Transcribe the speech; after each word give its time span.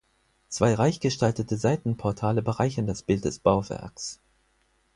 Zwei 0.49 0.73
reich 0.73 0.99
gestaltete 0.99 1.57
Seitenportale 1.57 2.41
bereichern 2.41 2.87
das 2.87 3.03
Bild 3.03 3.23
des 3.23 3.37
Bauwerks. 3.37 4.19